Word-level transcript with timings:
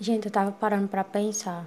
Gente, 0.00 0.26
eu 0.26 0.32
tava 0.32 0.50
parando 0.50 0.88
para 0.88 1.04
pensar 1.04 1.64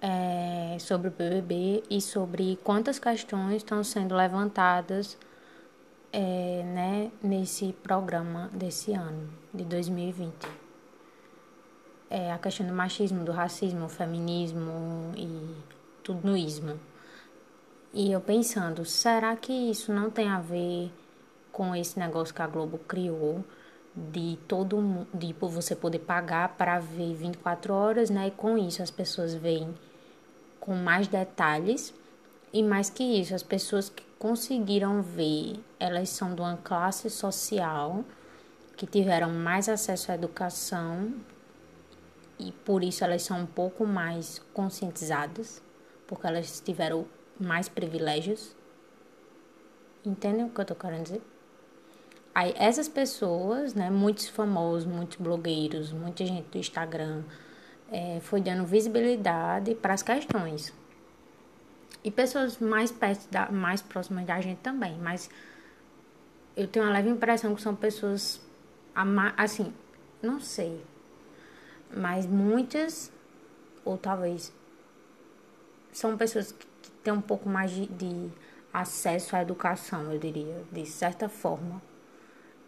é, 0.00 0.78
sobre 0.80 1.08
o 1.08 1.10
BBB 1.10 1.82
e 1.90 2.00
sobre 2.00 2.58
quantas 2.64 2.98
questões 2.98 3.56
estão 3.56 3.84
sendo 3.84 4.14
levantadas 4.14 5.18
é, 6.10 6.62
né, 6.64 7.10
nesse 7.22 7.74
programa 7.82 8.48
desse 8.50 8.94
ano, 8.94 9.28
de 9.52 9.62
2020. 9.64 10.48
É, 12.08 12.32
a 12.32 12.38
questão 12.38 12.66
do 12.66 12.72
machismo, 12.72 13.22
do 13.22 13.32
racismo, 13.32 13.90
feminismo 13.90 15.12
e 15.14 15.54
tudo 16.02 16.26
no 16.26 16.34
ismo. 16.34 16.80
E 17.92 18.10
eu 18.10 18.22
pensando, 18.22 18.86
será 18.86 19.36
que 19.36 19.52
isso 19.52 19.92
não 19.92 20.08
tem 20.08 20.28
a 20.28 20.40
ver 20.40 20.90
com 21.52 21.76
esse 21.76 21.98
negócio 21.98 22.34
que 22.34 22.40
a 22.40 22.46
Globo 22.46 22.78
criou? 22.78 23.44
De 23.96 24.38
todo 24.46 25.06
de 25.14 25.32
você 25.32 25.74
poder 25.74 26.00
pagar 26.00 26.56
para 26.56 26.78
ver 26.78 27.14
24 27.14 27.72
horas, 27.72 28.10
né? 28.10 28.28
E 28.28 28.30
com 28.30 28.58
isso 28.58 28.82
as 28.82 28.90
pessoas 28.90 29.34
veem 29.34 29.74
com 30.60 30.74
mais 30.74 31.08
detalhes 31.08 31.94
e 32.52 32.62
mais 32.62 32.90
que 32.90 33.02
isso, 33.02 33.34
as 33.34 33.42
pessoas 33.42 33.88
que 33.88 34.04
conseguiram 34.18 35.02
ver, 35.02 35.58
elas 35.78 36.10
são 36.10 36.34
de 36.34 36.40
uma 36.40 36.56
classe 36.56 37.08
social 37.08 38.04
que 38.76 38.86
tiveram 38.86 39.30
mais 39.30 39.68
acesso 39.68 40.12
à 40.12 40.14
educação 40.14 41.14
e 42.38 42.52
por 42.52 42.84
isso 42.84 43.02
elas 43.02 43.22
são 43.22 43.40
um 43.40 43.46
pouco 43.46 43.86
mais 43.86 44.38
conscientizadas, 44.52 45.62
porque 46.06 46.26
elas 46.26 46.60
tiveram 46.60 47.06
mais 47.40 47.68
privilégios. 47.68 48.54
Entendem 50.04 50.44
o 50.44 50.50
que 50.50 50.60
eu 50.60 50.64
tô 50.64 50.74
querendo 50.74 51.04
dizer? 51.04 51.22
Aí 52.36 52.52
essas 52.58 52.86
pessoas, 52.86 53.72
né, 53.72 53.88
muitos 53.88 54.28
famosos, 54.28 54.84
muitos 54.84 55.16
blogueiros, 55.16 55.90
muita 55.90 56.26
gente 56.26 56.46
do 56.50 56.58
Instagram, 56.58 57.22
é, 57.90 58.20
foi 58.20 58.42
dando 58.42 58.66
visibilidade 58.66 59.74
para 59.74 59.94
as 59.94 60.02
questões. 60.02 60.70
E 62.04 62.10
pessoas 62.10 62.58
mais 62.58 62.92
perto 62.92 63.26
da, 63.30 63.50
mais 63.50 63.80
próximas 63.80 64.26
da 64.26 64.38
gente 64.38 64.58
também, 64.58 64.98
mas 64.98 65.30
eu 66.54 66.68
tenho 66.68 66.84
uma 66.84 66.92
leve 66.92 67.08
impressão 67.08 67.54
que 67.54 67.62
são 67.62 67.74
pessoas 67.74 68.38
assim, 69.38 69.72
não 70.20 70.38
sei, 70.38 70.84
mas 71.90 72.26
muitas 72.26 73.10
ou 73.82 73.96
talvez 73.96 74.52
são 75.90 76.14
pessoas 76.18 76.52
que, 76.52 76.66
que 76.82 76.90
têm 77.02 77.14
um 77.14 77.22
pouco 77.22 77.48
mais 77.48 77.70
de, 77.70 77.86
de 77.86 78.28
acesso 78.74 79.34
à 79.34 79.40
educação, 79.40 80.12
eu 80.12 80.18
diria, 80.18 80.62
de 80.70 80.84
certa 80.84 81.30
forma 81.30 81.80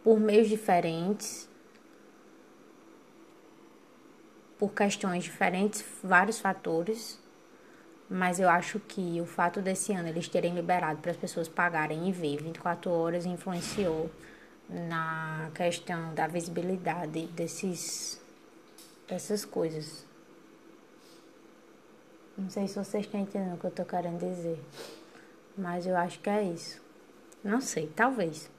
por 0.08 0.18
meios 0.18 0.48
diferentes, 0.48 1.46
por 4.58 4.72
questões 4.72 5.22
diferentes, 5.22 5.84
vários 6.02 6.38
fatores, 6.40 7.20
mas 8.08 8.40
eu 8.40 8.48
acho 8.48 8.80
que 8.80 9.20
o 9.20 9.26
fato 9.26 9.60
desse 9.60 9.92
ano 9.92 10.08
eles 10.08 10.26
terem 10.26 10.54
liberado 10.54 11.02
para 11.02 11.10
as 11.10 11.16
pessoas 11.18 11.46
pagarem 11.46 12.08
e 12.08 12.12
ver 12.12 12.42
24 12.42 12.90
horas 12.90 13.26
influenciou 13.26 14.10
na 14.66 15.50
questão 15.54 16.14
da 16.14 16.26
visibilidade 16.26 17.26
desses 17.26 18.18
dessas 19.06 19.44
coisas. 19.44 20.06
Não 22.34 22.48
sei 22.48 22.66
se 22.66 22.82
vocês 22.82 23.04
estão 23.04 23.20
entendendo 23.20 23.56
o 23.56 23.58
que 23.58 23.66
eu 23.66 23.70
estou 23.70 23.84
querendo 23.84 24.20
dizer, 24.20 24.58
mas 25.54 25.86
eu 25.86 25.94
acho 25.94 26.18
que 26.20 26.30
é 26.30 26.44
isso. 26.44 26.80
Não 27.44 27.60
sei, 27.60 27.92
talvez. 27.94 28.50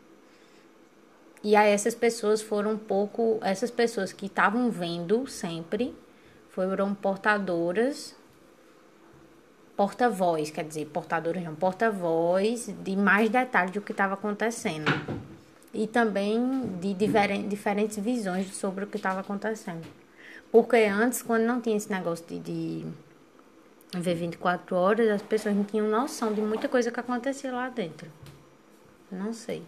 E 1.43 1.55
aí 1.55 1.71
essas 1.71 1.95
pessoas 1.95 2.41
foram 2.41 2.73
um 2.73 2.77
pouco, 2.77 3.39
essas 3.41 3.71
pessoas 3.71 4.11
que 4.11 4.25
estavam 4.25 4.69
vendo 4.69 5.25
sempre 5.27 5.95
foram 6.49 6.93
portadoras, 6.93 8.13
porta-voz, 9.77 10.51
quer 10.51 10.65
dizer, 10.65 10.87
portadoras 10.87 11.41
não, 11.41 11.55
porta-voz 11.55 12.69
de 12.83 12.95
mais 12.97 13.29
detalhes 13.29 13.71
do 13.71 13.81
que 13.81 13.93
estava 13.93 14.15
acontecendo. 14.15 14.91
E 15.73 15.87
também 15.87 16.77
de 16.81 16.93
diferentes 16.93 17.97
visões 17.97 18.53
sobre 18.55 18.83
o 18.83 18.87
que 18.87 18.97
estava 18.97 19.21
acontecendo. 19.21 19.87
Porque 20.51 20.75
antes, 20.77 21.21
quando 21.21 21.43
não 21.43 21.61
tinha 21.61 21.77
esse 21.77 21.89
negócio 21.89 22.25
de, 22.25 22.39
de 22.39 22.85
ver 23.93 24.15
24 24.15 24.75
horas, 24.75 25.09
as 25.09 25.21
pessoas 25.21 25.55
não 25.55 25.63
tinham 25.63 25.87
noção 25.87 26.33
de 26.33 26.41
muita 26.41 26.67
coisa 26.67 26.91
que 26.91 26.99
acontecia 26.99 27.51
lá 27.51 27.69
dentro. 27.69 28.11
Não 29.11 29.31
sei. 29.31 29.63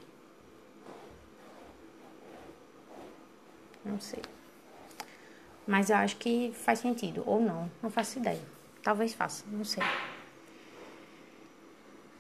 Não 3.84 4.00
sei. 4.00 4.22
Mas 5.66 5.90
eu 5.90 5.96
acho 5.98 6.18
que 6.18 6.52
faz 6.54 6.80
sentido. 6.80 7.24
Ou 7.26 7.42
não. 7.42 7.70
Não 7.82 7.90
faço 7.90 8.20
ideia. 8.20 8.42
Talvez 8.84 9.14
faça. 9.14 9.44
Não 9.52 9.64
sei. 9.64 9.84